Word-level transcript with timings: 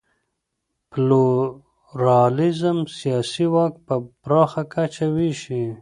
پلورالېزم 0.91 2.79
سیاسي 2.97 3.45
واک 3.53 3.73
په 3.85 3.95
پراخه 4.21 4.63
کچه 4.73 5.05
وېشي. 5.15 5.63